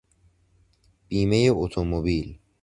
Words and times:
بیمهی 1.07 1.49
اتومبیل 1.49 2.37